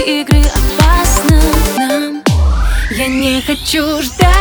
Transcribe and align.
игры 0.00 0.40
опасно 0.40 1.40
нам. 1.76 2.22
Я 2.90 3.06
не 3.08 3.40
хочу 3.42 4.02
ждать. 4.02 4.39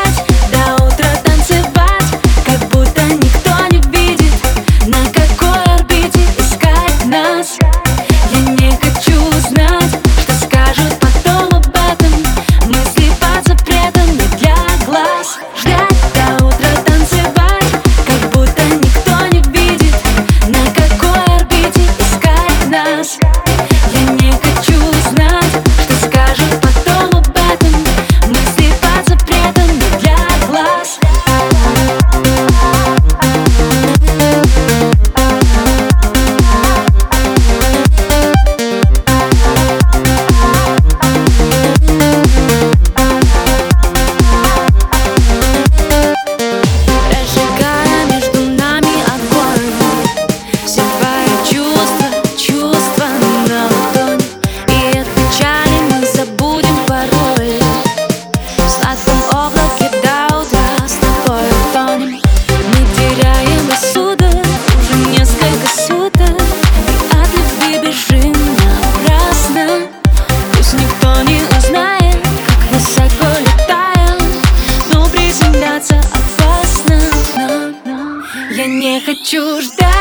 Хочу 79.05 79.61
ждать 79.61 79.98